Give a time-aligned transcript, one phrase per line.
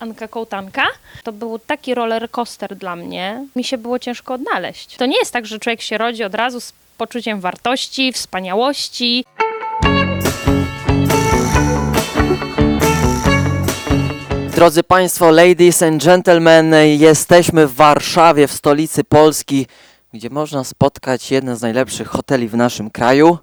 [0.00, 0.82] Anka Kołtanka.
[1.22, 3.46] To był taki roller coaster dla mnie.
[3.56, 4.96] Mi się było ciężko odnaleźć.
[4.96, 9.24] To nie jest tak, że człowiek się rodzi od razu z poczuciem wartości, wspaniałości.
[14.54, 19.66] Drodzy Państwo, ladies and gentlemen, jesteśmy w Warszawie, w stolicy Polski,
[20.14, 23.38] gdzie można spotkać jeden z najlepszych hoteli w naszym kraju.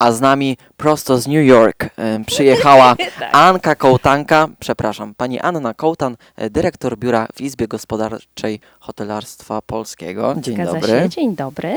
[0.00, 2.96] A z nami prosto z New York e, przyjechała
[3.32, 10.34] Anka Kołtanka, przepraszam, pani Anna Kołtan, e, dyrektor biura w Izbie Gospodarczej Hotelarstwa Polskiego.
[10.38, 10.88] Dzień Zgadza dobry.
[10.88, 11.08] się.
[11.08, 11.76] Dzień dobry.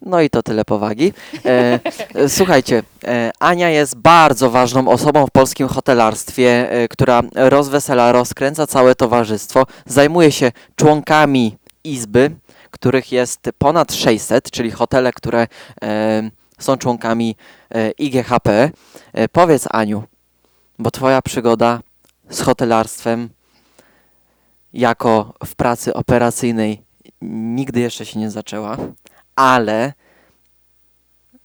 [0.00, 1.12] No i to tyle powagi.
[1.44, 1.80] E,
[2.14, 8.66] e, słuchajcie, e, Ania jest bardzo ważną osobą w polskim hotelarstwie, e, która rozwesela, rozkręca
[8.66, 9.66] całe towarzystwo.
[9.86, 12.30] Zajmuje się członkami izby,
[12.70, 15.46] których jest ponad 600, czyli hotele, które
[15.82, 17.36] e, są członkami
[17.70, 18.70] e, IGHP.
[19.12, 20.02] E, powiedz Aniu,
[20.78, 21.80] bo twoja przygoda
[22.30, 23.28] z hotelarstwem
[24.72, 26.82] jako w pracy operacyjnej
[27.22, 28.76] nigdy jeszcze się nie zaczęła
[29.36, 29.92] ale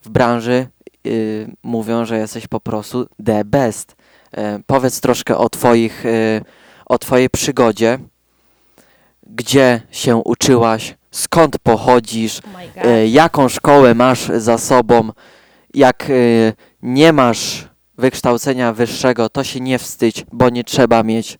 [0.01, 0.67] w branży
[1.07, 3.95] y, mówią, że jesteś po prostu the best.
[4.31, 6.41] E, powiedz troszkę o, twoich, y,
[6.85, 7.99] o Twojej przygodzie,
[9.27, 12.39] gdzie się uczyłaś, skąd pochodzisz,
[12.77, 15.09] Oh e, jaką szkołę masz za sobą.
[15.73, 17.67] Jak y, nie masz
[17.97, 21.37] wykształcenia wyższego, to się nie wstydź, bo nie trzeba mieć.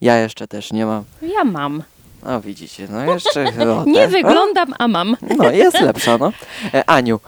[0.00, 1.04] Ja jeszcze też nie mam.
[1.22, 1.82] Ja mam.
[2.26, 5.16] O, widzicie, no jeszcze chyba Nie te- wyglądam, a mam.
[5.38, 6.32] no, jest lepsza, no.
[6.74, 7.20] E, Aniu,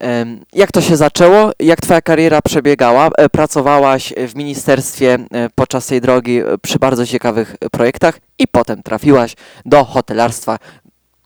[0.00, 1.50] em, jak to się zaczęło?
[1.60, 3.10] Jak twoja kariera przebiegała?
[3.18, 8.48] E, Pracowałaś w ministerstwie e, podczas tej drogi e, przy bardzo ciekawych e, projektach i
[8.48, 9.34] potem trafiłaś
[9.66, 10.58] do hotelarstwa,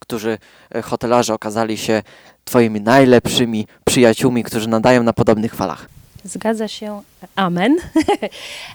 [0.04, 0.38] którzy
[0.74, 2.02] e, hotelarze okazali się
[2.44, 5.88] twoimi najlepszymi przyjaciółmi, którzy nadają na podobnych falach.
[6.24, 7.02] Zgadza się.
[7.36, 7.76] Amen.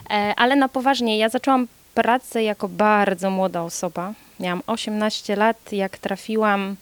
[0.09, 4.13] E, Ale na poważnie, ja zaczęłam pracę jako bardzo młoda osoba.
[4.39, 6.75] Miałam 18 lat, jak trafiłam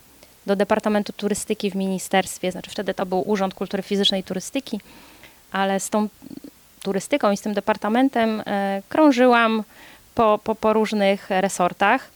[0.45, 2.51] do Departamentu Turystyki w ministerstwie.
[2.51, 4.79] Znaczy wtedy to był Urząd Kultury Fizycznej i Turystyki,
[5.51, 6.07] ale z tą
[6.83, 9.63] turystyką i z tym departamentem e, krążyłam
[10.15, 12.09] po, po, po różnych resortach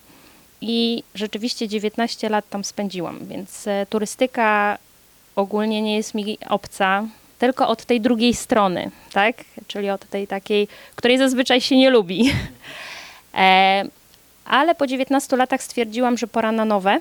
[0.62, 4.78] i rzeczywiście 19 lat tam spędziłam, więc e, turystyka
[5.36, 7.08] ogólnie nie jest mi obca,
[7.40, 9.36] tylko od tej drugiej strony, tak?
[9.68, 12.24] Czyli od tej takiej, której zazwyczaj się nie lubi.
[13.36, 13.84] E,
[14.46, 17.00] ale po 19 latach stwierdziłam, że pora na nowe.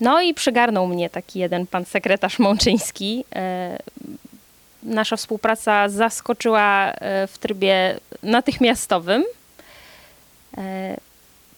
[0.00, 3.24] No i przygarnął mnie taki jeden pan sekretarz Mączyński.
[3.34, 3.78] E,
[4.82, 9.24] nasza współpraca zaskoczyła e, w trybie natychmiastowym.
[10.58, 10.96] E,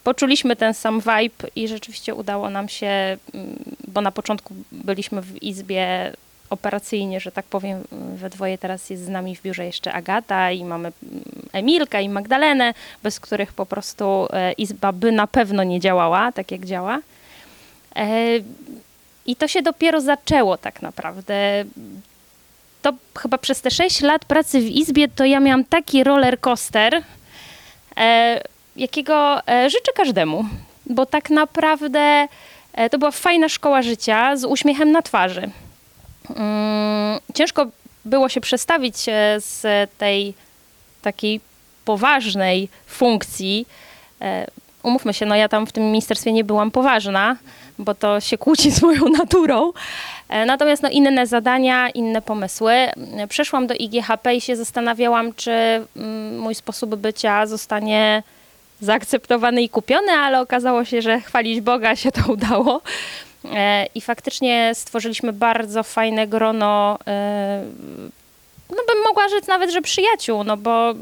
[0.09, 3.55] poczuliśmy ten sam vibe i rzeczywiście udało nam się, mm,
[3.87, 6.13] bo na początku byliśmy w izbie
[6.49, 7.83] operacyjnie, że tak powiem,
[8.15, 12.09] we dwoje teraz jest z nami w biurze jeszcze Agata i mamy mm, Emilka i
[12.09, 16.99] Magdalenę, bez których po prostu e, izba by na pewno nie działała tak jak działa.
[17.95, 18.17] E,
[19.25, 21.65] I to się dopiero zaczęło tak naprawdę.
[22.81, 27.03] To chyba przez te 6 lat pracy w izbie to ja miałam taki roller coaster,
[27.97, 28.41] e,
[28.79, 30.45] jakiego e, życzę każdemu,
[30.85, 32.27] bo tak naprawdę
[32.73, 35.49] e, to była fajna szkoła życia z uśmiechem na twarzy.
[36.35, 37.65] Mm, Ciężko
[38.05, 40.33] było się przestawić e, z tej
[41.01, 41.41] takiej
[41.85, 43.65] poważnej funkcji.
[44.83, 47.35] Umówmy się, no ja tam w tym ministerstwie nie byłam poważna,
[47.79, 49.73] bo to się kłóci z moją naturą.
[50.45, 52.73] Natomiast no, inne zadania, inne pomysły.
[53.29, 58.23] Przeszłam do IGHP i się zastanawiałam, czy mm, mój sposób bycia zostanie
[58.81, 62.81] zaakceptowany i kupiony, ale okazało się, że chwalić Boga się to udało.
[63.45, 67.63] E, I faktycznie stworzyliśmy bardzo fajne grono, e,
[68.69, 70.93] no bym mogła rzec nawet, że przyjaciół, no bo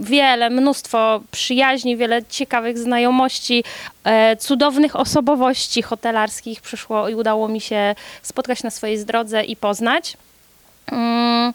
[0.00, 3.64] wiele, mnóstwo przyjaźni, wiele ciekawych znajomości,
[4.04, 10.16] e, cudownych osobowości hotelarskich przyszło i udało mi się spotkać na swojej drodze i poznać.
[10.86, 11.52] Mm,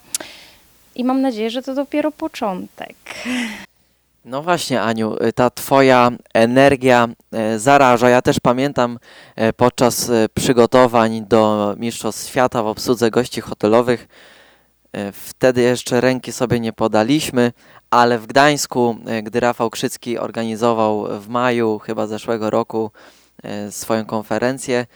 [0.94, 2.96] I mam nadzieję, że to dopiero początek.
[4.28, 8.08] No właśnie, Aniu, y, ta Twoja energia e, zaraża.
[8.08, 8.98] Ja też pamiętam
[9.36, 14.08] e, podczas przygotowań do Mistrzostw Świata w obsłudze gości hotelowych.
[15.12, 17.52] Wtedy jeszcze ręki sobie nie podaliśmy,
[17.90, 22.90] ale w Gdańsku, gdy Rafał Krzycki organizował w maju chyba zeszłego roku
[23.70, 24.86] swoją konferencję,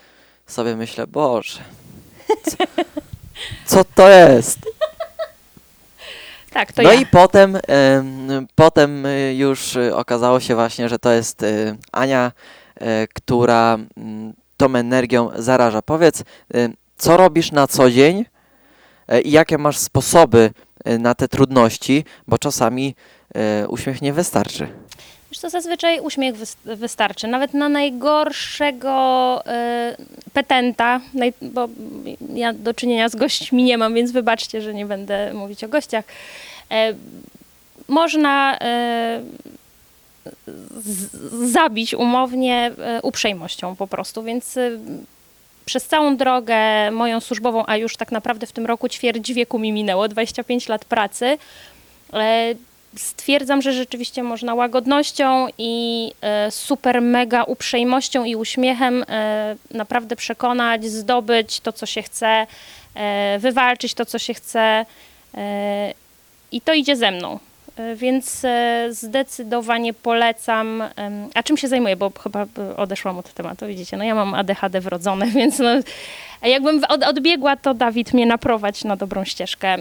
[0.47, 1.59] sobie myślę, Boże,
[2.45, 2.57] co,
[3.65, 4.59] co to jest?
[6.53, 7.01] Tak, to no ja.
[7.01, 12.31] i potem, em, potem y, już y, okazało się właśnie, że to jest y, Ania,
[13.13, 15.81] która mm, tą energią zaraża.
[15.81, 16.23] Powiedz,
[16.97, 18.25] co robisz na co dzień
[19.11, 20.51] y, i jakie masz sposoby
[20.99, 22.95] na te trudności, bo czasami
[23.35, 24.67] e, uśmiech nie wystarczy.
[25.33, 27.27] Wiesz co, zazwyczaj uśmiech wys- wystarczy.
[27.27, 29.43] Nawet na najgorszego
[29.91, 31.67] y, petenta, naj, bo
[32.33, 36.05] ja do czynienia z gośćmi nie mam, więc wybaczcie, że nie będę mówić o gościach.
[36.71, 36.93] E,
[37.87, 38.57] można
[40.77, 44.71] z- zabić umownie e, uprzejmością po prostu, więc e,
[45.65, 49.71] przez całą drogę moją służbową, a już tak naprawdę w tym roku ćwierć wieku mi
[49.71, 51.37] minęło, 25 lat pracy,
[52.13, 52.55] e,
[52.95, 60.85] stwierdzam, że rzeczywiście można łagodnością i e, super mega uprzejmością i uśmiechem e, naprawdę przekonać,
[60.85, 62.47] zdobyć to, co się chce,
[62.95, 64.85] e, wywalczyć to, co się chce
[66.51, 67.39] i to idzie ze mną.
[67.95, 68.45] Więc
[68.89, 70.83] zdecydowanie polecam.
[71.33, 71.95] A czym się zajmuję?
[71.95, 72.45] Bo chyba
[72.77, 73.97] odeszłam od tematu, widzicie.
[73.97, 75.69] No ja mam ADHD wrodzone, więc no,
[76.43, 79.77] jakbym od, odbiegła, to Dawid mnie naprowadź na dobrą ścieżkę.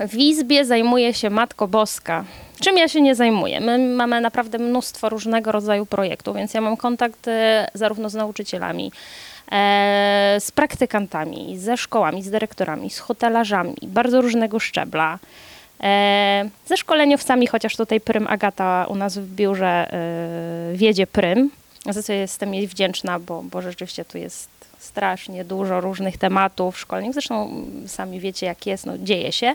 [0.00, 2.24] W Izbie zajmuje się Matko Boska.
[2.60, 3.60] Czym ja się nie zajmuję?
[3.60, 8.92] My mamy naprawdę mnóstwo różnego rodzaju projektów, więc ja mam kontakt e, zarówno z nauczycielami,
[9.52, 15.18] e, z praktykantami, ze szkołami, z dyrektorami, z hotelarzami, bardzo różnego szczebla.
[15.82, 19.90] E, ze szkoleniowcami, chociaż tutaj Prym Agata u nas w biurze
[20.74, 21.50] wiedzie Prym,
[21.90, 24.55] za co jestem jej wdzięczna, bo, bo rzeczywiście tu jest
[24.86, 27.12] strasznie dużo różnych tematów szkolnych.
[27.12, 29.54] Zresztą sami wiecie, jak jest, no, dzieje się.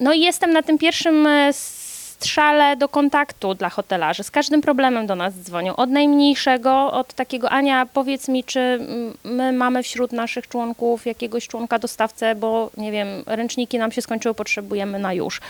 [0.00, 4.24] No i jestem na tym pierwszym e, strzale do kontaktu dla hotelarzy.
[4.24, 5.76] Z każdym problemem do nas dzwonią.
[5.76, 8.80] Od najmniejszego, od takiego, Ania, powiedz mi, czy
[9.24, 14.34] my mamy wśród naszych członków jakiegoś członka dostawcę, bo nie wiem, ręczniki nam się skończyły,
[14.34, 15.40] potrzebujemy na już.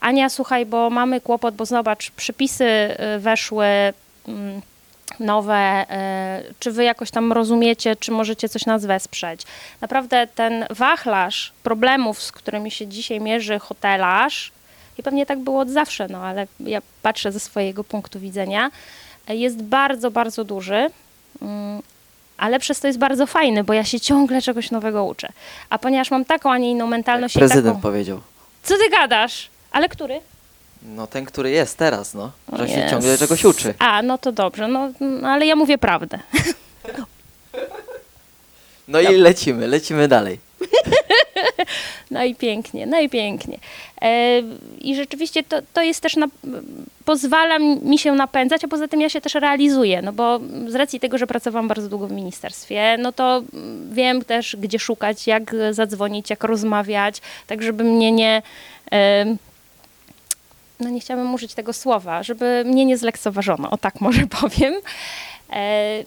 [0.00, 3.66] Ania, słuchaj, bo mamy kłopot, bo zobacz, przepisy y, weszły.
[4.28, 4.60] mm,
[5.20, 9.42] nowe, e, czy wy jakoś tam rozumiecie, czy możecie coś nas wesprzeć.
[9.80, 14.52] Naprawdę ten wachlarz problemów, z którymi się dzisiaj mierzy hotelarz,
[14.98, 18.70] i pewnie tak było od zawsze, no ale ja patrzę ze swojego punktu widzenia,
[19.28, 20.90] e, jest bardzo, bardzo duży.
[21.42, 21.82] mm,
[22.38, 25.28] Ale przez to jest bardzo fajny, bo ja się ciągle czegoś nowego uczę.
[25.70, 27.80] A ponieważ mam taką, a nie inną mentalność Prezydent taką...
[27.80, 28.20] powiedział.
[28.62, 29.48] Co ty gadasz?
[29.72, 30.20] Ale który?
[30.86, 32.30] No ten, który jest teraz, no.
[32.52, 32.90] Że się Jezus.
[32.90, 33.74] ciągle czegoś uczy.
[33.78, 36.18] A, no to dobrze, no no, ale ja mówię prawdę.
[38.88, 40.38] No i lecimy, lecimy dalej.
[42.10, 43.58] No i pięknie, no i pięknie.
[44.02, 44.42] E,
[44.80, 46.26] I rzeczywiście to, to jest też, na,
[47.04, 51.00] pozwala mi się napędzać, a poza tym ja się też realizuję, no bo z racji
[51.00, 53.42] tego, że pracowałam bardzo długo w ministerstwie, no to
[53.90, 58.42] wiem też, gdzie szukać, jak zadzwonić, jak rozmawiać, tak żeby mnie nie...
[58.90, 59.36] em,
[60.80, 64.74] no nie chciałabym użyć tego słowa, żeby mnie nie zlekceważono, o tak może powiem.
[65.52, 66.04] E,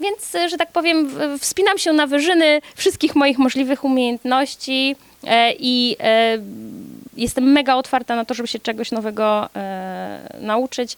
[0.00, 5.96] więc, e, że tak powiem, wspinam się na wyżyny wszystkich moich możliwych umiejętności e, i
[6.00, 6.38] e,
[7.16, 10.96] jestem mega otwarta na to, żeby się czegoś nowego e, nauczyć.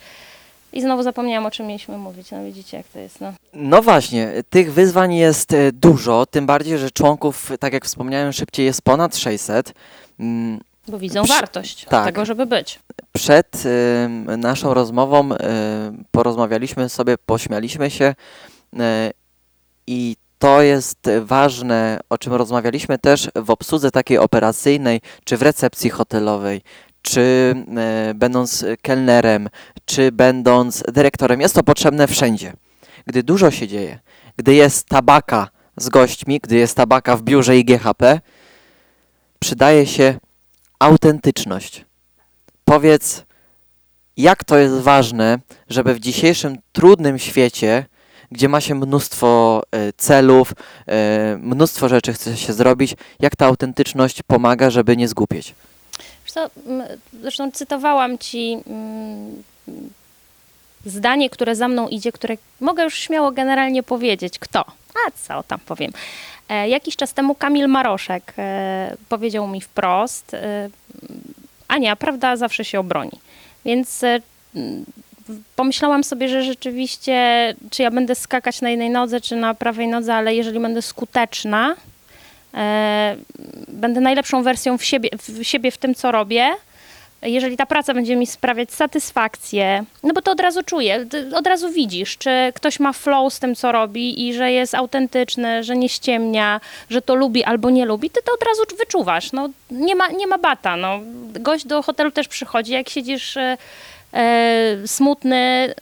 [0.72, 2.30] I znowu zapomniałam, o czym mieliśmy mówić.
[2.30, 3.20] No widzicie, jak to jest.
[3.20, 3.32] No.
[3.52, 8.66] No właśnie, tych wyzwań jest e, dużo, tym bardziej, że członków, tak jak wspomniałem szybciej,
[8.66, 9.74] jest ponad 600.
[10.20, 12.04] Mm, Bo widzą Przy- wartość tak.
[12.04, 12.78] tego, żeby być.
[13.12, 13.62] Przed
[14.04, 15.38] ym, naszą rozmową ym,
[16.10, 18.14] porozmawialiśmy sobie, pośmialiśmy się
[18.74, 18.78] y,
[19.86, 25.90] i to jest ważne, o czym rozmawialiśmy też w obsłudze takiej operacyjnej, czy w recepcji
[25.90, 26.62] hotelowej,
[27.02, 27.54] czy
[28.10, 29.48] y, będąc kelnerem,
[29.86, 31.40] czy będąc dyrektorem.
[31.40, 32.52] Jest to potrzebne wszędzie.
[33.06, 33.98] Gdy dużo się dzieje,
[34.36, 38.20] gdy jest tabaka z gośćmi, gdy jest tabaka w biurze i GHP,
[39.38, 40.18] przydaje się
[40.78, 41.84] autentyczność
[42.64, 43.24] powiedz,
[44.16, 45.38] jak to jest ważne,
[45.68, 47.86] żeby w dzisiejszym trudnym świecie,
[48.30, 50.52] gdzie ma się mnóstwo e, celów,
[50.86, 55.08] e, mnóstwo rzeczy chce się zrobić, jak ta autentyczność pomaga, żeby nie
[56.66, 56.82] m,
[57.20, 59.42] zresztą cytowałam ci mm,
[60.86, 64.38] zdanie, które za mną idzie, które mogę już śmiało generalnie powiedzieć.
[64.38, 64.64] Kto?
[65.06, 65.92] A co tam powiem.
[66.48, 70.68] E, jakiś czas temu Kamil Maroszek e, powiedział mi wprost, e,
[71.68, 73.20] Ania, prawda zawsze się obroni.
[73.64, 74.04] Więc
[75.56, 80.14] pomyślałam sobie, że rzeczywiście, czy ja będę skakać na jednej nodze, czy na prawej nodze,
[80.14, 81.76] ale jeżeli będę skuteczna,
[83.68, 86.50] będę najlepszą wersją w siebie, w siebie w tym, co robię.
[87.24, 91.70] Jeżeli ta praca będzie mi sprawiać satysfakcję, no bo to od razu czuję, od razu
[91.70, 95.88] widzisz, czy ktoś ma flow z tym, co robi i że jest autentyczny, że nie
[95.88, 99.32] ściemnia, że to lubi albo nie lubi, ty to od razu wyczuwasz.
[99.32, 100.76] No, nie, ma, nie ma bata.
[100.76, 101.00] No.
[101.40, 103.56] Gość do hotelu też przychodzi, jak siedzisz e,
[104.12, 105.74] e, smutny,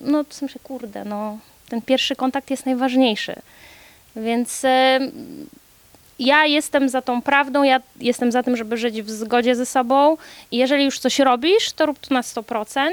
[0.00, 1.38] no w sensie, kurde, no,
[1.68, 3.34] ten pierwszy kontakt jest najważniejszy.
[4.16, 5.00] Więc e,
[6.18, 10.16] ja jestem za tą prawdą, ja jestem za tym, żeby żyć w zgodzie ze sobą
[10.50, 12.88] i jeżeli już coś robisz, to rób to na 100%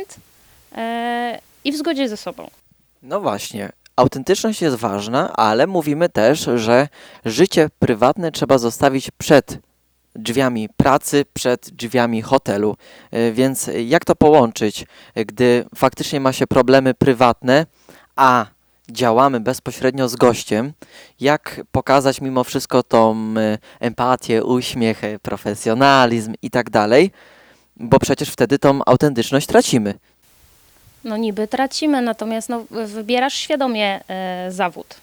[0.75, 2.49] e, i w zgodzie ze sobą.
[3.03, 6.87] No właśnie, autentyczność jest ważna, ale mówimy też, że
[7.25, 9.57] życie prywatne trzeba zostawić przed
[10.15, 12.75] drzwiami pracy, przed drzwiami hotelu.
[13.11, 17.65] E, Więc jak to połączyć, gdy faktycznie ma się problemy prywatne,
[18.15, 18.45] a
[18.89, 20.73] działamy bezpośrednio z gościem?
[21.19, 27.11] Jak pokazać mimo wszystko tą e, empatię, uśmiech, e, profesjonalizm i tak dalej?
[27.77, 29.93] Bo przecież wtedy tą autentyczność tracimy.
[31.03, 34.95] No niby tracimy, natomiast no, wybierasz świadomie e, zawód.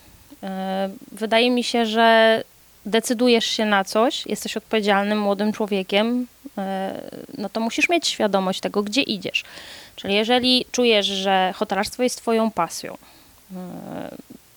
[1.12, 2.42] Wydaje mi się, że
[2.86, 6.26] decydujesz się na coś, jesteś odpowiedzialnym młodym człowiekiem,
[7.38, 9.44] no to musisz mieć świadomość tego, gdzie idziesz.
[9.96, 12.96] Czyli jeżeli czujesz, że hotelarstwo jest twoją pasją,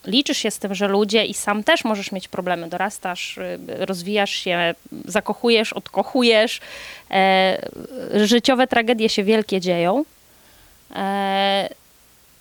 [0.06, 4.32] liczysz się z tym, że ludzie i sam też możesz mieć problemy, dorastasz, y, rozwijasz
[4.32, 6.62] się, zakochujesz, odkochujesz,
[7.12, 7.58] e,
[8.14, 10.04] życiowe tragedie się wielkie dzieją,
[10.96, 11.70] E,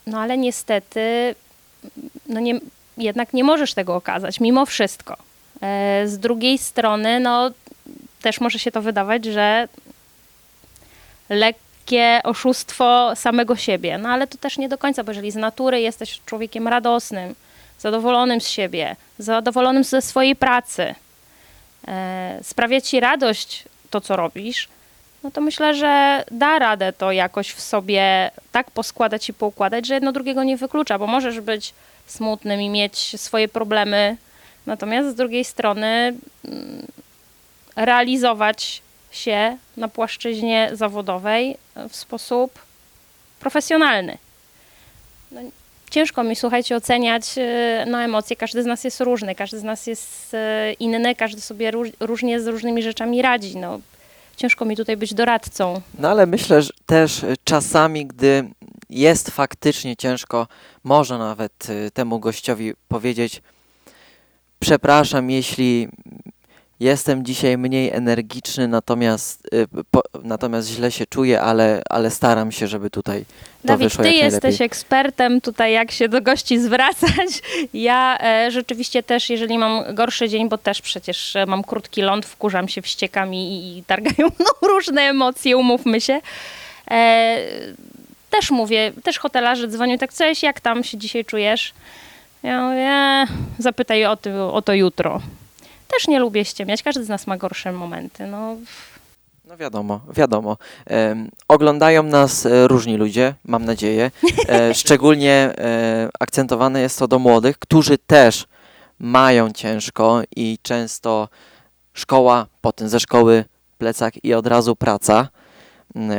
[0.07, 1.35] No ale niestety,
[2.29, 2.61] no nie,
[2.99, 5.17] jednak nie możesz tego okazać, mimo wszystko.
[5.63, 7.51] E, Z drugiej strony, no
[8.23, 9.69] też może się to wydawać, że
[11.83, 13.99] lekkie oszustwo samego siebie.
[13.99, 17.35] No ale to też nie do końca, bo jeżeli z natury jesteś człowiekiem radosnym,
[17.79, 20.95] zadowolonym z siebie, zadowolonym ze swojej pracy,
[21.89, 24.69] e, sprawia ci radość to, co robisz,
[25.23, 29.95] no to myślę, że da radę to jakoś w sobie tak poskładać i poukładać, że
[29.95, 31.75] jedno drugiego nie wyklucza, bo możesz być
[32.07, 34.17] smutnym i mieć swoje problemy,
[34.67, 36.87] natomiast z drugiej strony mm,
[37.77, 38.83] realizować
[39.13, 41.57] się na płaszczyźnie zawodowej
[41.89, 42.59] w sposób
[43.41, 44.19] profesjonalny.
[45.33, 45.41] No,
[45.91, 48.37] ciężko mi, słuchajcie, oceniać e, no, emocje.
[48.37, 52.41] Każdy z nas jest różny, każdy z nas jest e, inny, każdy sobie róż, różnie
[52.41, 53.57] z różnymi rzeczami radzi.
[53.57, 53.81] No,
[54.37, 55.81] ciężko mi tutaj być doradcą.
[55.99, 58.45] No ale myślę że też y, czasami, gdy
[58.91, 60.47] jest faktycznie ciężko,
[60.85, 63.43] można nawet y, temu gościowi powiedzieć:
[64.61, 65.89] Przepraszam, jeśli
[66.83, 72.67] jestem dzisiaj mniej energiczny, natomiast, y, po, natomiast źle się czuję, ale, ale staram się,
[72.67, 73.25] żeby tutaj
[73.63, 74.67] to Dawid, wyszło ty jak jesteś najlepiej.
[74.67, 77.43] ekspertem tutaj, jak się do gości zwracać.
[77.75, 82.27] Ja e, rzeczywiście też, jeżeli mam gorszy dzień, bo też przecież e, mam krótki ląd,
[82.27, 83.39] wkurzam się, wściekam i,
[83.79, 86.21] i targają mną różne emocje, umówmy się.
[86.91, 87.37] E,
[88.31, 91.73] też mówię, też hotelarze dzwonią, tak coś, jak tam się dzisiaj czujesz?
[92.43, 93.27] Ja mówię, "E,
[93.59, 95.21] zapytaj o to, o to jutro.
[95.93, 98.27] Też nie lubię ściemniać, każdy z nas ma gorsze momenty.
[98.27, 98.57] No,
[99.45, 100.57] No wiadomo, wiadomo.
[100.87, 104.11] Em, oglądają nas e, różni ludzie, mam nadzieję.
[104.49, 108.47] E, szczególnie e, akcentowane jest to do młodych, którzy też
[108.99, 111.29] mają ciężko i często
[111.95, 113.45] szkoła, potem ze szkoły
[113.79, 115.29] plecak i od razu praca,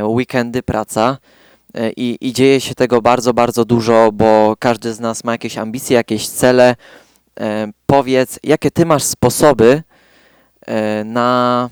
[0.04, 1.18] weekendy praca.
[1.74, 5.58] E, I, I dzieje się tego bardzo, bardzo dużo, bo każdy z nas ma jakieś
[5.58, 6.76] ambicje, jakieś cele.
[7.40, 9.84] E, powiedz, jakie ty masz sposoby
[10.68, 11.70] e, na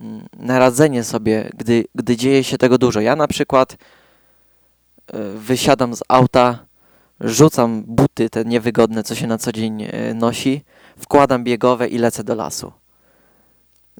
[0.00, 3.00] mm, na radzenie sobie, gdy, gdy dzieje się tego dużo.
[3.00, 6.58] Ja na przykład e, wysiadam z auta,
[7.20, 10.62] rzucam buty te niewygodne, co się na co dzień nosi,
[10.98, 12.72] wkładam biegowe i lecę do lasu.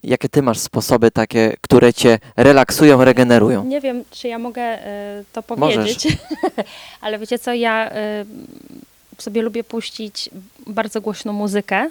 [0.02, 3.64] Jakie ty masz sposoby takie, które cię relaksują, regenerują?
[3.64, 6.09] Nie wiem, czy ja mogę e, to powiedzieć,
[7.00, 7.90] ale wiecie co, ja
[9.19, 10.31] sobie lubię puścić
[10.66, 11.90] bardzo głośną muzykę,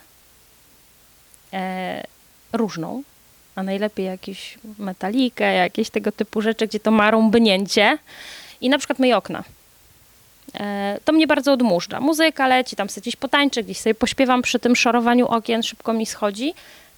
[1.53, 2.03] e,
[2.53, 3.03] różną,
[3.55, 7.97] a najlepiej jakąś metalikę, jakieś tego typu rzeczy, gdzie to ma rąbnięcie
[8.61, 9.43] i na przykład myję okna.
[10.59, 11.99] E, To mnie bardzo odmurza.
[11.99, 16.05] Muzyka leci, tam sobie gdzieś potańczę, gdzieś sobie pośpiewam przy tym szorowaniu okien, szybko mi
[16.05, 16.53] schodzi,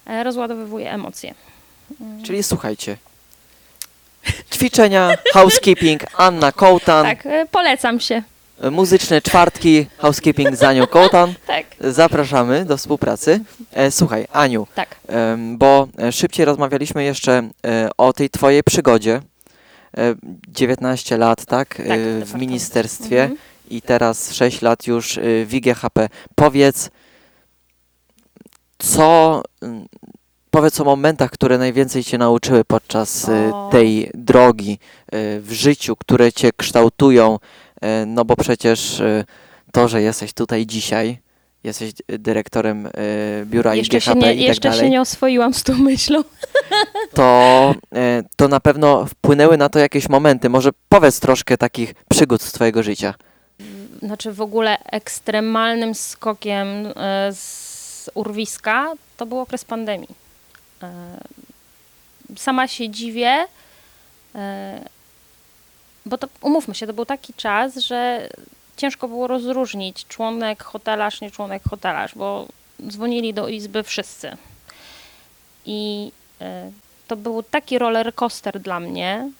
[0.06, 1.34] e, rozładowywuje emocje.
[2.24, 2.96] Czyli słuchajcie.
[4.52, 8.22] Ćwiczenia, housekeeping, Anna Kołtan, Tak, e, polecam się.
[8.70, 11.34] Muzyczne czwartki, housekeeping z Anią Kołtan.
[11.46, 13.40] Tak, Zapraszamy do współpracy.
[13.72, 14.96] E, Słuchaj, Aniu, tak.
[15.08, 19.20] Em, bo e, szybciej rozmawialiśmy jeszcze e, o tej twojej przygodzie.
[19.96, 20.14] E,
[20.48, 21.80] 19 lat, tak?
[21.80, 23.38] E, Tak, w ministerstwie Mhm.
[23.70, 26.08] i teraz 6 lat już w IGHP.
[26.34, 26.90] Powiedz,
[28.78, 29.86] co, mm,
[30.50, 33.68] powiedz o momentach, które najwięcej cię nauczyły podczas O.
[33.72, 34.78] tej drogi
[35.40, 37.38] w życiu, które cię kształtują,
[38.06, 39.24] no bo przecież e,
[39.72, 41.18] to, że jesteś tutaj dzisiaj,
[41.64, 42.90] jesteś e, dyrektorem e,
[43.46, 46.22] biura Jeszcze, IGHP się nie, i tak jeszcze dalej się nie oswoiłam z tą myślą.
[47.14, 50.48] to, e, to na pewno wpłynęły na to jakieś momenty.
[50.48, 53.14] Może powiedz troszkę takich przygód z Twojego życia.
[54.02, 60.14] Znaczy w ogóle ekstremalnym skokiem e, z urwiska, to był okres pandemii.
[60.82, 60.90] E,
[62.36, 63.46] Sama się dziwię,
[64.34, 64.93] e,
[66.06, 68.28] bo to umówmy się, to był taki czas, że
[68.76, 72.46] ciężko było rozróżnić członek hotelarz, nie członek hotelarz, bo
[72.88, 74.36] dzwonili do izby wszyscy.
[75.66, 76.70] I e,
[77.08, 79.30] to był taki roller coaster dla mnie.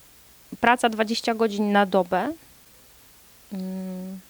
[0.60, 2.32] Praca 20 godzin na dobę.
[3.52, 4.20] Mm,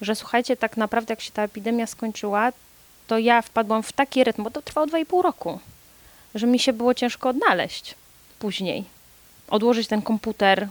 [0.00, 2.52] Że słuchajcie, tak naprawdę jak się ta epidemia skończyła,
[3.06, 5.60] to ja wpadłam w taki rytm, bo to trwało 2,5 roku,
[6.34, 7.94] że mi się było ciężko odnaleźć
[8.38, 8.84] później.
[9.48, 10.68] Odłożyć ten komputer,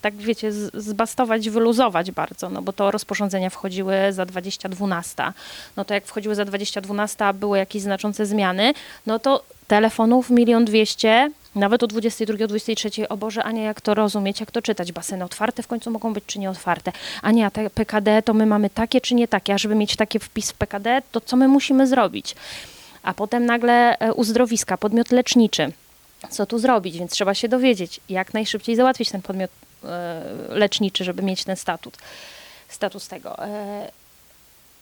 [0.00, 5.32] tak wiecie, zbastować, wyluzować bardzo, no bo to rozporządzenia wchodziły za 2012.
[5.76, 8.72] No to jak wchodziły za 2012, a były jakieś znaczące zmiany,
[9.06, 13.94] no to telefonów milion dwieście, nawet o 22, o 23, o Boże, Ania, jak to
[13.94, 14.92] rozumieć, jak to czytać?
[14.92, 16.92] Baseny otwarte w końcu mogą być, czy nie otwarte?
[17.22, 19.54] Ania, a te PKD to my mamy takie, czy nie takie?
[19.54, 22.34] A żeby mieć taki wpis w PKD, to co my musimy zrobić?
[23.02, 25.72] A potem nagle e, uzdrowiska, podmiot leczniczy.
[26.30, 26.98] Co tu zrobić?
[26.98, 29.50] Więc trzeba się dowiedzieć, jak najszybciej załatwić ten podmiot
[30.48, 31.98] leczniczy, żeby mieć ten statut,
[32.68, 33.44] status tego.
[33.44, 33.90] E,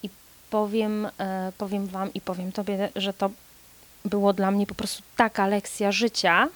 [0.03, 0.11] I
[0.51, 3.31] powiem, e, powiem Wam i powiem Tobie, że to
[4.05, 6.49] było dla mnie po prostu taka lekcja życia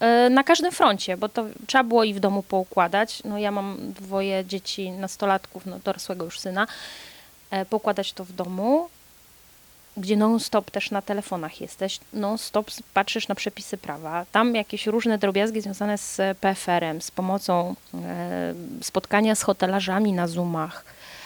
[0.00, 3.22] e, na każdym froncie, bo to trzeba było i w domu poukładać.
[3.24, 6.66] No ja mam dwoje dzieci, nastolatków, no dorosłego już syna,
[7.50, 8.88] e, poukładać to w domu,
[9.96, 15.60] gdzie non-stop też na telefonach jesteś, non-stop patrzysz na przepisy prawa, tam jakieś różne drobiazgi
[15.60, 20.84] związane z PFR-em, z pomocą e, spotkania z hotelarzami na Zoomach,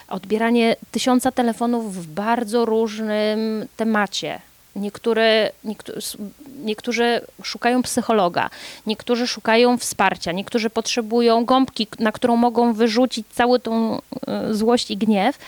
[0.08, 4.40] odbieranie tysiąca telefonów w bardzo różnym temacie.
[4.76, 6.18] Niektóre, niektórzy,
[6.64, 8.50] niektórzy szukają psychologa,
[8.86, 14.96] niektórzy szukają wsparcia, niektórzy potrzebują gąbki, na którą mogą wyrzucić całą tą e, złość i
[14.96, 15.38] gniew.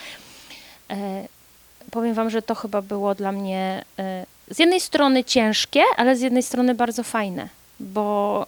[1.90, 6.20] Powiem Wam, że to chyba było dla mnie e, z jednej strony ciężkie, ale z
[6.20, 7.48] jednej strony bardzo fajne,
[7.80, 8.46] bo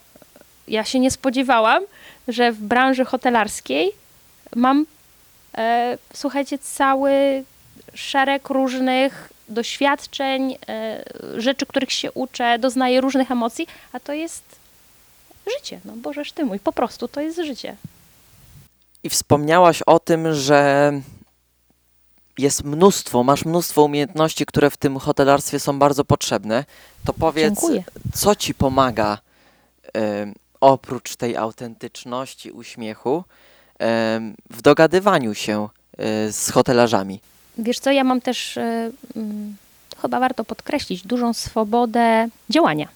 [0.69, 1.83] ja się nie spodziewałam,
[2.29, 3.93] że w branży hotelarskiej
[4.57, 4.87] mam,
[5.59, 7.45] e, słuchajcie, cały
[7.95, 11.05] szereg różnych doświadczeń, e,
[11.37, 14.43] rzeczy, których się uczę, doznaję różnych emocji, a to jest
[15.57, 15.81] życie.
[15.85, 17.77] No Bożeż Ty mój, po prostu to jest życie.
[19.05, 20.93] I wspomniałaś o tym, że
[22.41, 26.65] jest mnóstwo, masz mnóstwo umiejętności, które w tym hotelarstwie są bardzo potrzebne.
[27.05, 27.85] To powiedz, Dziękuję.
[28.15, 29.19] co ci pomaga
[29.93, 33.25] em, oprócz tej autentyczności, uśmiechu
[33.79, 37.21] em, w dogadywaniu się e, z hotelarzami?
[37.59, 39.57] Wiesz co, ja mam też, e, mm,
[40.03, 42.89] chyba warto podkreślić, dużą swobodę działania.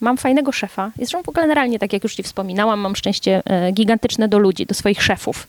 [0.00, 0.90] Mam fajnego szefa.
[0.96, 5.02] Zresztą generalnie, tak jak już Ci wspominałam, mam szczęście e, gigantyczne do ludzi, do swoich
[5.02, 5.46] szefów.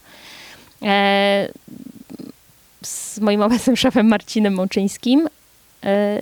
[2.81, 5.27] Z moim obecnym szefem Marcinem Mączyńskim
[5.83, 6.21] e,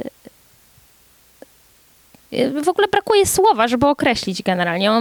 [2.64, 4.92] w ogóle brakuje słowa, żeby określić generalnie.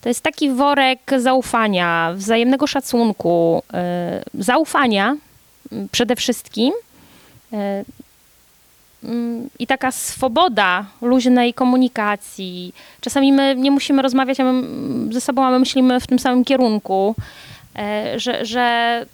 [0.00, 5.16] To jest taki worek zaufania, wzajemnego szacunku, e, zaufania
[5.72, 6.72] m, przede wszystkim.
[7.52, 7.84] E,
[9.04, 12.74] mm, I taka swoboda luźnej komunikacji.
[13.00, 14.38] Czasami my nie musimy rozmawiać
[15.10, 17.14] ze sobą, a my myślimy w tym samym kierunku,
[18.16, 19.06] że, że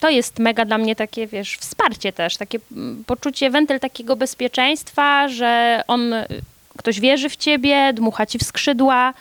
[0.00, 5.28] to jest mega dla mnie takie, wiesz, wsparcie też, takie mm, poczucie, wentyl takiego bezpieczeństwa,
[5.28, 6.26] że on, y,
[6.76, 9.14] ktoś wierzy w ciebie, dmucha ci w skrzydła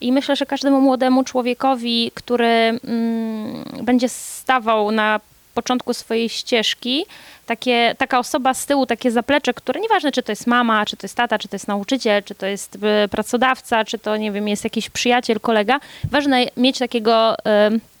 [0.00, 5.20] i myślę, że każdemu młodemu człowiekowi, który mm, będzie stawał na
[5.54, 7.06] początku swojej ścieżki,
[7.46, 11.04] takie, taka osoba z tyłu, takie zaplecze, które nieważne, czy to jest mama, czy to
[11.04, 14.48] jest tata, czy to jest nauczyciel, czy to jest y, pracodawca, czy to, nie wiem,
[14.48, 17.36] jest jakiś przyjaciel, kolega, ważne mieć takiego...
[17.38, 17.93] Y,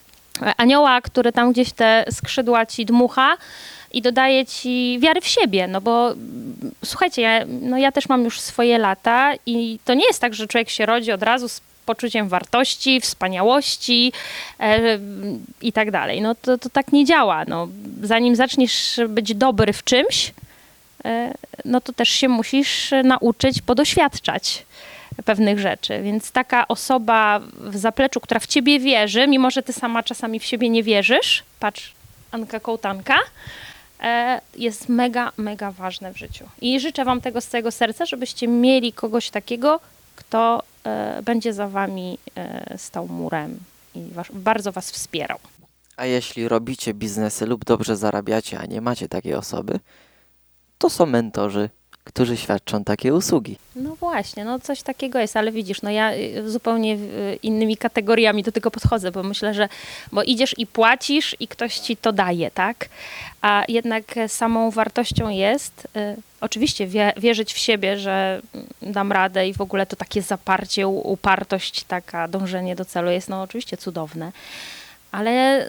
[0.56, 3.36] anioła, który tam gdzieś te skrzydła ci dmucha
[3.92, 6.14] i dodaje ci wiary w siebie, no bo
[6.84, 10.46] słuchajcie, ja, no ja też mam już swoje lata i to nie jest tak, że
[10.46, 14.12] człowiek się rodzi od razu z poczuciem wartości, wspaniałości
[14.60, 14.98] e,
[15.62, 16.20] i tak dalej.
[16.20, 17.44] No to, to tak nie działa.
[17.48, 17.68] No,
[18.02, 20.32] zanim zaczniesz być dobry w czymś,
[21.04, 24.66] e, no to też się musisz nauczyć podoświadczać
[25.24, 26.02] pewnych rzeczy.
[26.02, 30.44] Więc taka osoba w zapleczu, która w ciebie wierzy, mimo że ty sama czasami w
[30.44, 31.94] siebie nie wierzysz, patrz,
[32.30, 33.18] Anka Kołtanka,
[34.00, 36.44] e, jest mega, mega ważne w życiu.
[36.60, 39.80] I życzę wam tego z całego serca, żebyście mieli kogoś takiego,
[40.16, 43.58] kto e, będzie za wami e, stał murem
[43.94, 45.38] i was, bardzo was wspierał.
[45.96, 49.80] A jeśli robicie biznesy lub dobrze zarabiacie, a nie macie takiej osoby,
[50.78, 51.70] to są mentorzy
[52.04, 53.56] którzy świadczą takie usługi.
[53.76, 58.42] No właśnie, no coś takiego jest, ale widzisz, no ja y, zupełnie y, innymi kategoriami
[58.42, 59.68] do tego podchodzę, bo myślę, że
[60.12, 62.88] bo idziesz i płacisz i ktoś ci to daje, tak?
[63.42, 69.12] A jednak e, samą wartością jest y, oczywiście wie, wierzyć w siebie, że mm, dam
[69.12, 73.76] radę i w ogóle to takie zaparcie, upartość, taka dążenie do celu jest no oczywiście
[73.76, 74.32] cudowne,
[75.12, 75.66] ale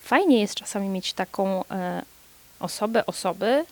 [0.00, 2.02] fajnie jest czasami mieć taką e,
[2.60, 3.64] osobę, osoby,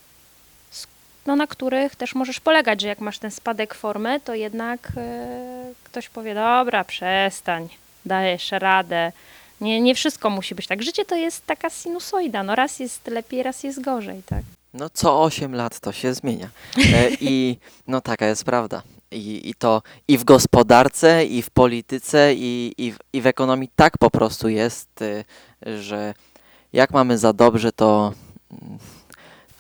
[1.27, 5.73] no, na których też możesz polegać, że jak masz ten spadek formy, to jednak e,
[5.85, 7.69] ktoś powie, dobra, przestań,
[8.07, 9.13] dajesz radę.
[9.61, 10.83] Nie, nie wszystko musi być tak.
[10.83, 14.43] Życie to jest taka sinusoida, no raz jest lepiej, raz jest gorzej, tak?
[14.75, 16.49] No co 8 lat to się zmienia.
[16.79, 17.57] E, I
[17.87, 18.83] no taka jest prawda.
[19.11, 23.71] I, I to i w gospodarce, i w polityce, i, i, w, i w ekonomii
[23.77, 25.25] tak po prostu jest, y,
[25.83, 26.15] że
[26.73, 28.13] jak mamy za dobrze, to
[28.53, 28.79] mm,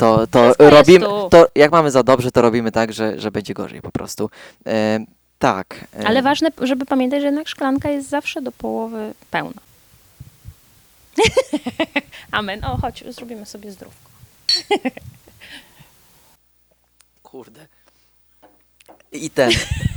[0.01, 3.83] to, to robimy, to jak mamy za dobrze, to robimy tak, że, że będzie gorzej
[3.83, 4.31] po prostu.
[4.67, 5.05] E,
[5.39, 5.87] tak.
[6.01, 9.61] e, Ale ważne, żeby pamiętać, że jednak szklanka jest zawsze do połowy pełna.
[12.31, 12.65] Amen.
[12.65, 14.11] O, chodź, zrobimy sobie zdrówko.
[17.23, 17.67] Kurde.
[19.13, 19.51] I ten.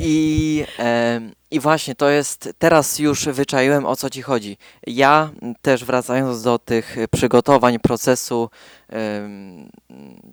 [0.00, 4.56] I, em, I właśnie to jest, teraz już wyczaiłem o co ci chodzi.
[4.86, 5.30] Ja
[5.62, 8.50] też wracając do tych przygotowań, procesu,
[8.88, 9.68] em,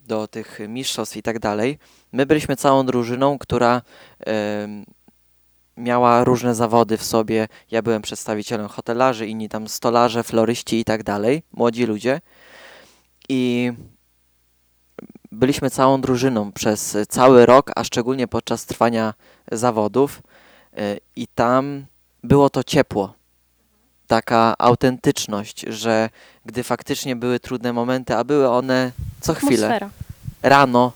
[0.08, 1.80] do tych mistrzostw i tak dalej,
[2.12, 3.82] my byliśmy całą drużyną, która
[4.20, 4.86] em,
[5.78, 7.48] miała różne zawody w sobie.
[7.72, 12.22] Ja byłem przedstawicielem hotelarzy, inni tam stolarze, floryści i tak dalej, młodzi ludzie.
[13.30, 13.72] I
[15.32, 19.14] byliśmy całą drużyną przez cały rok, a szczególnie podczas trwania
[19.52, 20.22] zawodów
[20.78, 21.86] y, i tam
[22.24, 23.14] było to ciepło.
[24.08, 26.10] Taka autentyczność, że
[26.46, 29.90] gdy faktycznie były trudne momenty, a były one co chwilę, Atmosfera.
[30.42, 30.92] rano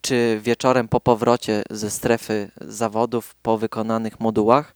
[0.00, 4.74] czy wieczorem po powrocie ze strefy zawodów, po wykonanych modułach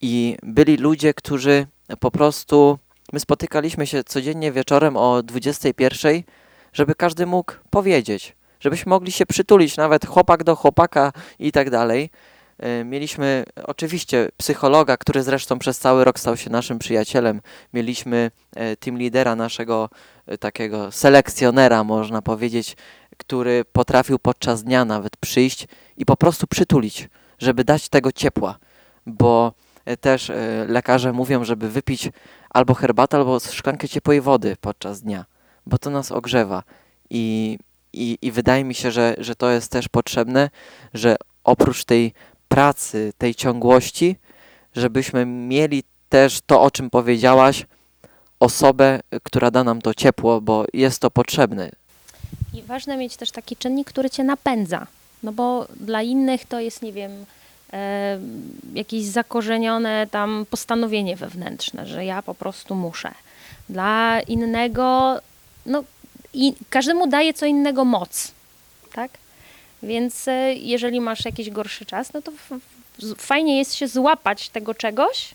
[0.00, 1.66] i byli ludzie, którzy
[2.00, 2.78] po prostu,
[3.12, 6.22] my spotykaliśmy się codziennie wieczorem o 21,
[6.72, 12.10] żeby każdy mógł powiedzieć, żebyśmy mogli się przytulić, nawet chłopak do chłopaka i tak dalej.
[12.58, 17.40] E, Mieliśmy oczywiście psychologa, który zresztą przez cały rok stał się naszym przyjacielem.
[17.74, 19.90] Mieliśmy e, team lidera, naszego
[20.26, 22.76] e, takiego selekcjonera, można powiedzieć,
[23.16, 25.66] który potrafił podczas dnia nawet przyjść
[25.96, 28.58] i po prostu przytulić, żeby dać tego ciepła,
[29.06, 29.52] bo
[30.00, 30.32] też
[30.68, 32.10] lekarze mówią, żeby wypić
[32.50, 35.24] albo herbatę, albo szklankę ciepłej wody podczas dnia,
[35.66, 36.62] bo to nas ogrzewa
[37.10, 37.58] i,
[37.96, 40.50] i, i wydaje mi się, że, że to jest też potrzebne,
[40.94, 42.12] że oprócz tej
[42.48, 44.16] pracy, tej ciągłości,
[44.76, 47.66] żebyśmy mieli też to, o czym powiedziałaś,
[48.40, 51.70] osobę, która da nam to ciepło, bo jest to potrzebne.
[52.54, 54.86] I ważne mieć też taki czynnik, który cię napędza.
[55.22, 57.26] No bo dla innych to jest, nie wiem,
[57.72, 58.18] e,
[58.74, 63.10] jakieś zakorzenione tam postanowienie wewnętrzne, że ja po prostu muszę.
[63.68, 65.20] Dla innego,
[65.66, 65.84] no
[66.36, 68.32] i każdemu daje co innego moc,
[68.92, 69.10] tak?
[69.82, 72.32] Więc e, jeżeli masz jakiś gorszy czas, no to
[73.16, 75.34] fajnie jest się złapać tego czegoś,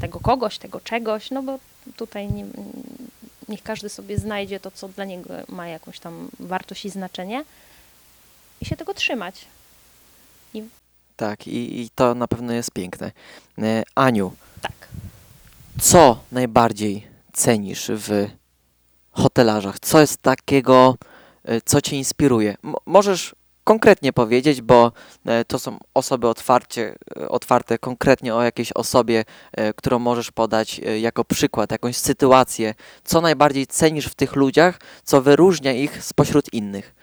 [0.00, 1.58] tego kogoś, tego czegoś, no bo
[1.96, 2.44] tutaj nie,
[3.48, 7.44] niech każdy sobie znajdzie to, co dla niego ma jakąś tam wartość i znaczenie
[8.60, 9.44] i się tego trzymać.
[11.16, 13.12] Tak, i, i to na pewno jest piękne.
[13.58, 14.32] E, Aniu,
[14.62, 14.88] Tak.
[15.80, 18.28] co najbardziej cenisz w
[19.16, 19.80] hotelarzach?
[19.80, 20.96] Co jest takiego,
[21.44, 22.56] e, co cię inspiruje?
[22.64, 24.92] M- możesz konkretnie powiedzieć, bo
[25.26, 29.24] e, to są osoby otwarcie, e, otwarte konkretnie o jakiejś osobie,
[29.76, 32.74] którą możesz podać jako przykład, jakąś sytuację.
[33.04, 36.94] Co najbardziej cenisz w tych ludziach, co wyróżnia ich spośród innych?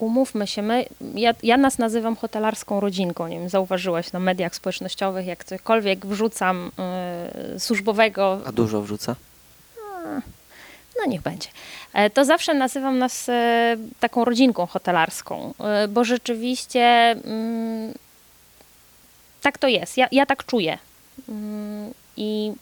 [0.00, 0.84] Umówmy się, my,
[1.14, 6.70] ja, ja nas nazywam hotelarską rodzinką, nie wiem, zauważyłaś na mediach społecznościowych, jak cokolwiek wrzucam
[6.78, 9.16] e, służbowego, A dużo wrzuca?
[10.98, 11.48] no niech będzie.
[11.92, 16.80] E, To zawsze nazywam nas e, taką rodzinką hotelarską, e, bo rzeczywiście
[17.24, 17.94] mm,
[19.42, 19.96] tak to jest.
[19.96, 20.78] Ja, ja tak czuję.
[21.28, 22.52] Mm, I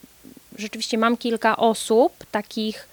[0.59, 2.88] rzeczywiście mam kilka osób takich,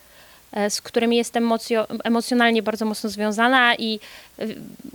[0.69, 3.99] z którymi jestem emocjo, emocjonalnie bardzo mocno związana i
[4.39, 4.45] e,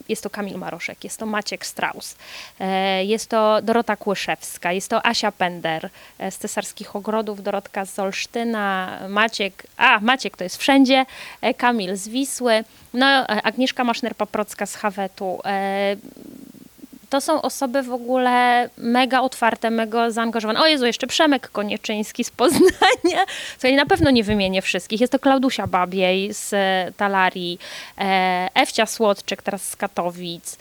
[0.09, 2.16] jest to Kamil Maroszek, jest to Maciek Strauss,
[2.61, 7.99] e, jest to Dorota Kłyszewska, jest to Asia Pender e, z Cesarskich Ogrodów, Dorotka z
[7.99, 11.07] Olsztyna, Maciek, a Maciek to jest wszędzie,
[11.40, 15.40] e, Kamil z Wisły, no e, Agnieszka Maszner-Paprocka z Hawetu.
[17.11, 20.61] To są osoby w ogóle mega otwarte, mega zaangażowane.
[20.61, 22.70] O Jezu, jeszcze Przemek Konieczyński z Poznania.
[23.62, 25.01] Ja na pewno nie wymienię wszystkich.
[25.01, 27.59] Jest to Klaudusia Babiej z e, Talarii,
[27.99, 30.59] e, Ewcia Słodczyk teraz z Katowic.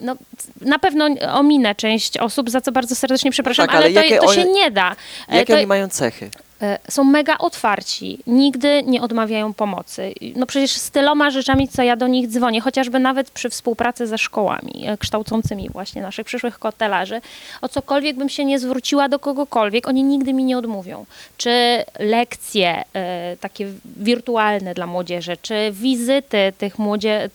[0.00, 0.16] No,
[0.60, 4.26] na pewno ominę część osób, za co bardzo serdecznie przepraszam, tak, ale ale, to, jakie
[4.26, 4.96] to się nie da.
[5.28, 6.30] E, Jakie to, oni mają cechy?
[6.62, 10.14] E, są mega otwarci, nigdy nie odmawiają pomocy.
[10.36, 14.18] No przecież z tyloma rzeczami, co ja do nich dzwonię, chociażby nawet przy współpracy ze
[14.18, 17.20] szkołami e, kształcącymi właśnie naszych przyszłych kotelarzy,
[17.62, 21.06] o cokolwiek bym się nie zwróciła do kogokolwiek, oni nigdy mi nie odmówią.
[21.36, 27.30] Czy lekcje e, takie wirtualne dla młodzieży, czy wizyty tych młodzie,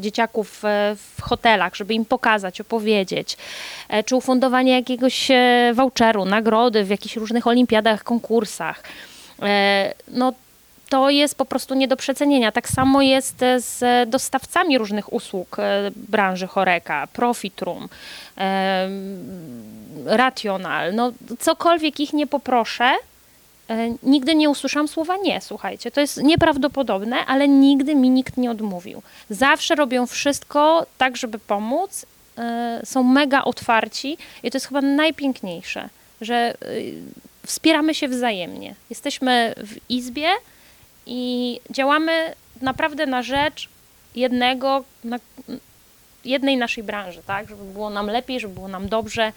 [0.00, 0.62] dzieciaków
[0.96, 3.36] w hotelach, żeby im pokazać, opowiedzieć,
[4.06, 5.28] czy ufundowanie jakiegoś
[5.74, 8.61] voucheru, nagrody w jakichś różnych olimpiadach, konkursach.
[9.42, 10.32] E, No
[10.88, 12.52] to jest po prostu nie do przecenienia.
[12.52, 17.88] Tak samo jest e, z dostawcami różnych usług e, branży Choreka, Profit Room,
[18.36, 19.22] em,
[20.06, 20.94] Rational.
[20.94, 22.90] No, cokolwiek ich nie poproszę,
[24.02, 25.90] nigdy nie usłyszałam słowa nie, słuchajcie.
[25.90, 29.02] To jest nieprawdopodobne, ale nigdy mi nikt nie odmówił.
[29.30, 32.06] Zawsze robią wszystko tak, żeby pomóc.
[32.84, 35.88] Są mega otwarci i to jest chyba najpiękniejsze,
[36.20, 36.54] że
[37.46, 38.74] wspieramy się wzajemnie.
[38.90, 40.28] Jesteśmy w izbie
[41.06, 43.68] i działamy naprawdę na rzecz
[44.14, 45.18] jednego, na,
[46.24, 47.48] jednej naszej branży, tak?
[47.48, 49.32] Żeby było nam lepiej, żeby było nam dobrze,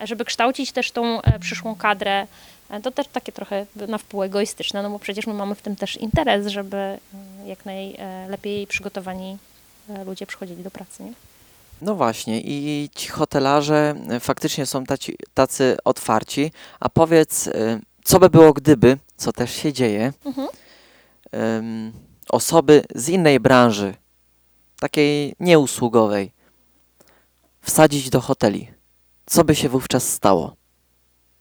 [0.00, 2.26] żeby kształcić też tą e, przyszłą kadrę.
[2.70, 5.76] E, To też takie trochę na wpół egoistyczne, no bo przecież my mamy w tym
[5.76, 6.98] też interes, żeby e,
[7.46, 9.38] jak najlepiej przygotowani
[9.90, 11.12] e, ludzie przychodzili do pracy, nie?
[11.82, 16.52] No właśnie, i ci hotelarze y, faktycznie są taci, tacy otwarci.
[16.80, 20.48] A powiedz, y, co by było gdyby, co też się dzieje, Mhm.
[21.34, 21.92] ym,
[22.30, 23.94] osoby z innej branży,
[24.80, 26.32] takiej nieusługowej,
[27.62, 28.70] wsadzić do hoteli?
[29.26, 30.56] Co by się wówczas stało?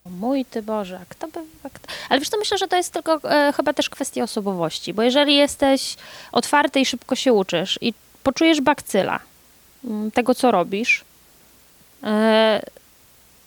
[0.06, 1.40] Mój ty Boże, kto by...
[1.64, 5.02] kto- Ale wiesz, to myślę, że to jest tylko e, chyba też kwestia osobowości, bo
[5.04, 5.96] jeżeli jesteś
[6.32, 7.94] otwarty i szybko się uczysz i
[8.24, 9.20] poczujesz bakcyla
[10.14, 11.04] tego, co robisz,
[12.04, 12.62] e,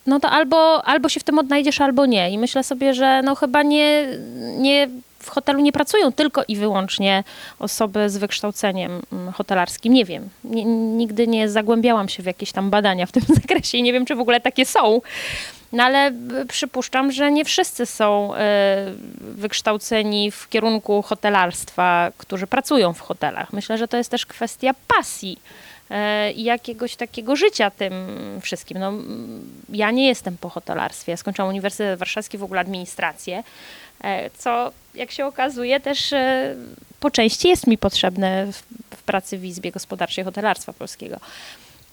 [0.07, 2.31] no to albo, albo się w tym odnajdziesz, albo nie.
[2.31, 4.07] I myślę sobie, że no chyba nie,
[4.59, 7.25] nie w hotelu nie pracują tylko i wyłącznie
[7.59, 9.93] osoby z wykształceniem mm, hotelarskim.
[9.93, 10.29] Nie wiem.
[10.97, 14.15] Nigdy nie zagłębiałam się w jakieś tam badania w tym zakresie i nie wiem, czy
[14.15, 15.01] w ogóle takie są.
[15.73, 22.93] No ale b- przypuszczam, że nie wszyscy są e, wykształceni w kierunku hotelarstwa, którzy pracują
[22.93, 23.53] w hotelach.
[23.53, 25.76] Myślę, że to jest też kwestia pasji e,
[26.35, 27.93] i jakiegoś takiego życia tym
[28.43, 28.79] wszystkim.
[28.79, 28.93] No,
[29.69, 31.13] ja nie jestem po hotelarstwie.
[31.13, 33.43] Ja skończyłam Uniwersytet Warszawski, w ogóle administrację,
[34.05, 36.55] e, co jak się okazuje też e,
[37.01, 38.63] po części jest mi potrzebne w,
[38.97, 41.17] w pracy w Izbie Gospodarczej Hotelarstwa Polskiego.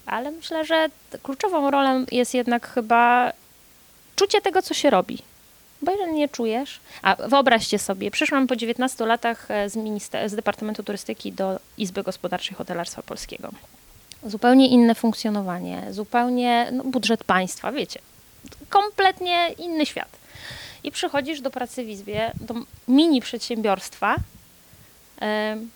[0.06, 0.90] Ale myślę, że
[1.24, 3.34] kluczową rolą jest jednak chyba
[4.16, 5.20] czucie tego, co się robi.
[5.82, 6.80] Bo jeżeli nie czujesz.
[7.02, 9.74] A wyobraźcie sobie, przyszłam po 19 latach e, z,
[10.26, 13.50] z Departamentu Turystyki do Izby Gospodarczej Hotelarstwa Polskiego.
[14.26, 18.00] Zupełnie inne funkcjonowanie, zupełnie no, budżet państwa, wiecie.
[18.70, 20.10] Kompletnie inny świat.
[20.84, 22.54] I przychodzisz do pracy w Izbie, do
[22.88, 24.16] mini przedsiębiorstwa,
[25.20, 25.70] em,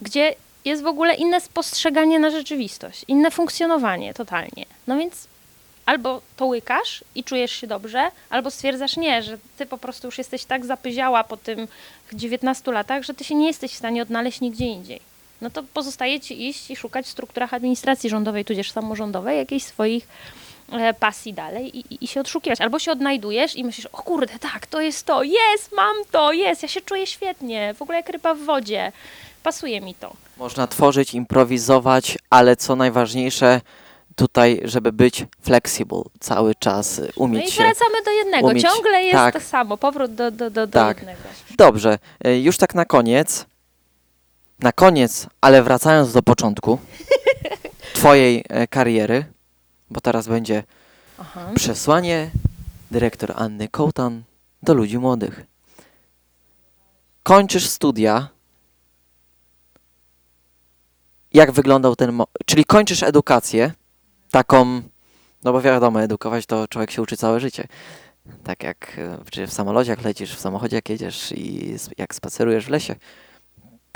[0.00, 4.66] gdzie jest w ogóle inne spostrzeganie na rzeczywistość, inne funkcjonowanie totalnie.
[4.86, 5.28] No więc
[5.86, 10.18] albo to łykasz i czujesz się dobrze, albo stwierdzasz nie, że ty po prostu już
[10.18, 11.68] jesteś tak zapyziała po tym
[12.12, 15.07] 19 latach, że ty się nie jesteś w stanie odnaleźć nigdzie indziej.
[15.40, 20.08] No to pozostaje ci iść i szukać w strukturach administracji rządowej, tudzież samorządowej, jakichś swoich
[20.72, 22.60] e, pasji dalej i, i, się odszukiwać.
[22.60, 26.62] Albo się odnajdujesz i myślisz, o kurde, tak, to jest to, jest, mam to, jest,
[26.62, 28.92] ja się czuję świetnie, w ogóle jak ryba w wodzie,
[29.42, 30.12] pasuje mi to.
[30.36, 33.60] Można tworzyć, improwizować, ale co najważniejsze
[34.16, 37.62] tutaj, żeby być flexible cały czas, y, No umieć i się.
[37.62, 39.34] wracamy do jednego, umieć- ciągle jest tak.
[39.34, 40.96] to samo, powrót do, do, do, do Tak.
[40.96, 41.20] jednego.
[41.56, 43.46] Dobrze, y, już tak na koniec.
[44.58, 46.78] Na koniec, ale wracając do początku
[47.94, 49.24] Twojej e, kariery,
[49.90, 50.62] bo teraz będzie
[51.18, 51.50] Aha.
[51.54, 52.30] przesłanie
[52.90, 54.22] dyrektor Anny Kołtan
[54.62, 55.46] do ludzi młodych.
[57.22, 58.28] Kończysz studia.
[61.32, 62.12] Jak wyglądał ten.
[62.12, 63.72] Mo- czyli kończysz edukację,
[64.30, 64.82] taką.
[65.44, 67.68] No bo wiadomo, edukować to człowiek się uczy całe życie.
[68.44, 72.66] Tak jak e, czy w samolocie, jak lecisz, w samochodzie, jak jedziesz i jak spacerujesz
[72.66, 72.94] w lesie.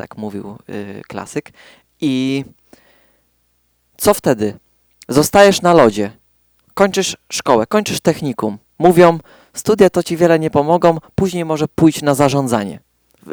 [0.02, 1.52] Tak mówił y, klasyk.
[2.00, 2.44] I
[3.96, 4.58] co wtedy?
[5.08, 6.10] Zostajesz na lodzie
[6.74, 9.18] kończysz szkołę, kończysz technikum, mówią,
[9.54, 12.80] studia to ci wiele nie pomogą, później może pójść na zarządzanie.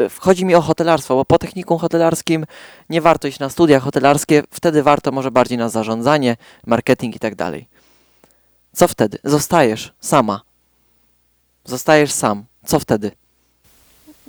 [0.10, 2.46] wchodzi mi o hotelarstwo, bo po technikum hotelarskim
[2.90, 7.36] nie warto iść na studia hotelarskie, wtedy warto może bardziej na zarządzanie, marketing i tak
[7.36, 7.68] dalej.
[8.74, 9.18] Co wtedy?
[9.24, 10.42] Zostajesz sama.
[11.66, 12.46] Zostajesz sam.
[12.66, 13.12] Co wtedy?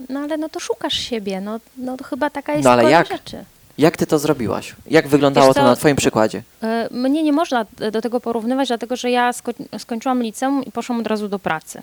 [0.09, 2.93] No ale no to szukasz siebie, no, no to chyba taka jest No ale kolej
[2.93, 3.09] jak?
[3.09, 3.45] rzeczy.
[3.79, 4.75] Jak ty to zrobiłaś?
[4.87, 5.67] Jak wyglądało Wiesz to co?
[5.67, 6.43] na twoim przykładzie?
[6.63, 11.01] E, Mnie nie można do tego porównywać, dlatego że ja sko- skończyłam liceum i poszłam
[11.01, 11.83] od razu do pracy.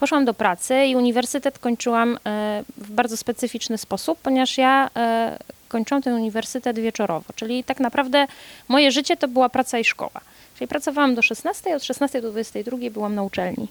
[0.00, 6.02] Poszłam do pracy i uniwersytet kończyłam e, w bardzo specyficzny sposób, ponieważ ja e, kończyłam
[6.02, 8.26] ten uniwersytet wieczorowo, czyli tak naprawdę
[8.68, 10.20] moje życie to była praca i szkoła.
[10.58, 13.68] Czyli pracowałam do 16, od 16 do 22 byłam na uczelni.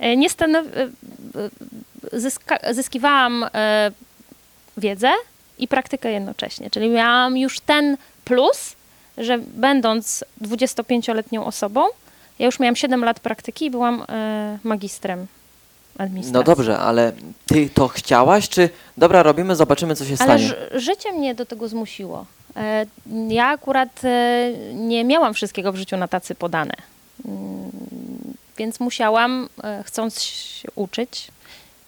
[0.00, 0.82] E, Nie stanow- e,
[2.14, 3.46] e, zyska- zyskiwałam
[4.76, 5.10] wiedzę
[5.58, 8.76] i praktykę jednocześnie, czyli miałam już ten plus,
[9.18, 11.84] że będąc 25-letnią osobą,
[12.38, 14.04] ja już miałam 7 lat praktyki i byłam
[14.64, 15.26] magistrem.
[16.32, 17.12] No dobrze, ale
[17.46, 20.48] ty to chciałaś, czy dobra, robimy, zobaczymy, co się Ale stanie?
[20.48, 22.26] ż- życie mnie do tego zmusiło.
[23.28, 24.00] Ja akurat
[24.74, 26.74] nie miałam wszystkiego w życiu na tacy podane.
[28.60, 31.28] Więc musiałam, e, chcąc się uczyć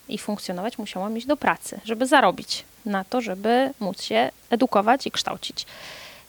[0.09, 5.11] i funkcjonować, musiałam iść do pracy, żeby zarobić na to, żeby móc się edukować i
[5.11, 5.67] kształcić.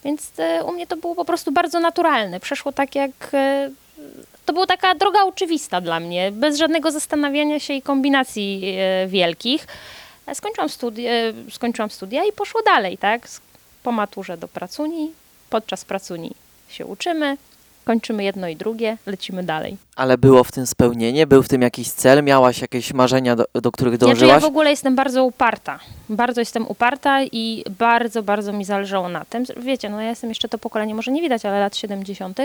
[0.04, 2.40] Więc e, u mnie to było po prostu bardzo naturalne.
[2.40, 3.10] Przeszło tak jak.
[3.34, 3.70] e,
[4.46, 8.76] To była taka droga oczywista dla mnie, bez żadnego zastanawiania się i kombinacji
[9.06, 9.66] wielkich.
[10.34, 10.68] Skończyłam,
[11.50, 13.28] skończyłam studia i poszło dalej, tak?
[13.82, 15.12] Po maturze do pracuni,
[15.50, 16.30] podczas pracuni
[16.68, 17.36] się uczymy,
[17.84, 19.76] kończymy jedno i drugie, lecimy dalej.
[19.96, 21.26] Ale było w tym spełnienie?
[21.26, 22.22] Był w tym jakiś cel?
[22.24, 24.42] Miałaś jakieś marzenia, do, do których Znaczy ja dążyłaś?
[24.42, 25.78] w ogóle jestem bardzo uparta.
[26.08, 29.44] Bardzo jestem uparta i bardzo, bardzo mi zależało na tym.
[29.56, 32.38] Wiecie, no ja jestem jeszcze to pokolenie, może nie widać, ale lat 70.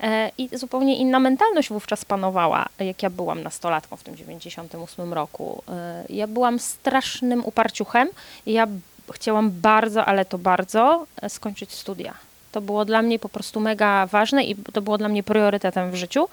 [0.00, 5.62] E, I zupełnie inna mentalność wówczas panowała, jak ja byłam nastolatką w tym 98 roku.
[5.68, 8.08] E, Ja byłam strasznym uparciuchem
[8.46, 8.66] i ja
[9.12, 12.14] chciałam bardzo, ale to bardzo e, skończyć studia.
[12.52, 15.94] To było dla mnie po prostu mega ważne i to było dla mnie priorytetem w
[15.94, 16.28] życiu,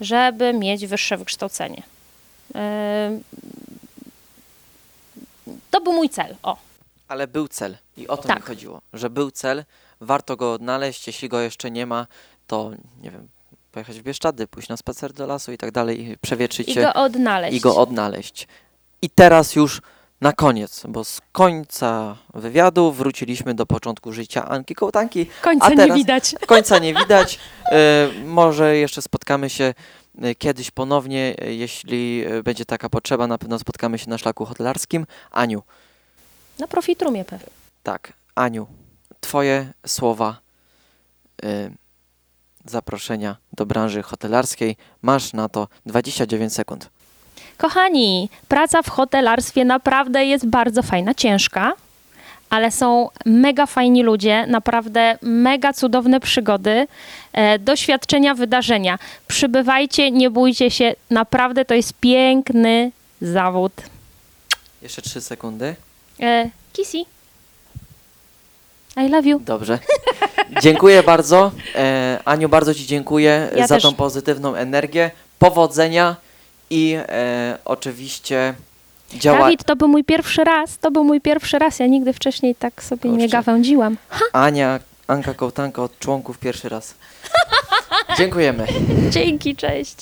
[0.00, 1.82] żeby mieć wyższe wykształcenie.
[2.54, 3.18] E,
[5.70, 6.36] to był mój cel.
[6.42, 6.56] O,
[7.08, 8.36] Ale był cel i o to Tak.
[8.36, 9.64] mi chodziło, że był cel,
[10.00, 12.06] warto go odnaleźć, jeśli go jeszcze nie ma,
[12.46, 12.70] to
[13.02, 13.28] nie wiem,
[13.72, 16.82] pojechać w Bieszczady, pójść na spacer do lasu i tak dalej, i przewietrzyć i się
[16.82, 17.56] go odnaleźć.
[17.56, 18.48] i go odnaleźć.
[19.02, 19.82] I teraz już
[20.20, 25.26] na koniec, bo z końca wywiadu wróciliśmy do początku życia Anki Kołtanki.
[25.42, 26.34] Końca nie widać.
[26.46, 27.38] Końca nie widać.
[28.24, 29.74] Może jeszcze spotkamy się
[30.22, 33.26] e, kiedyś ponownie, jeśli e, będzie taka potrzeba.
[33.26, 35.06] Na pewno spotkamy się na szlaku hotelarskim.
[35.30, 35.62] Aniu,
[36.58, 37.46] Na profitrumie pewnie.
[37.82, 38.66] tak, Aniu,
[39.20, 40.40] Twoje słowa
[41.44, 41.70] e,
[42.64, 44.76] zaproszenia do branży hotelarskiej.
[45.02, 46.90] Masz na to 29 sekund.
[47.58, 51.72] Kochani, praca w hotelarstwie naprawdę jest bardzo fajna, ciężka,
[52.50, 56.86] ale są mega fajni ludzie, naprawdę mega cudowne przygody,
[57.32, 58.98] e, doświadczenia, wydarzenia.
[59.28, 62.90] Przybywajcie, nie bójcie się, naprawdę to jest piękny
[63.20, 63.72] zawód.
[64.82, 65.76] Jeszcze 3 sekundy.
[66.20, 66.98] E, Kissy.
[68.96, 69.40] I love you.
[69.40, 69.78] Dobrze.
[70.62, 71.50] Dziękuję bardzo.
[71.74, 73.82] E, Aniu, bardzo Ci dziękuję Ja za też.
[73.82, 75.10] tą pozytywną energię.
[75.38, 76.16] Powodzenia
[76.74, 78.54] i e, oczywiście
[79.14, 79.38] działa...
[79.38, 82.82] Dawid, to był mój pierwszy raz, to był mój pierwszy raz, ja nigdy wcześniej tak
[82.82, 83.96] sobie nie gawędziłam.
[84.32, 86.94] Ania, Anka Kołtanka od członków pierwszy raz.
[88.18, 88.66] Dziękujemy.
[89.10, 89.96] Dzięki, cześć.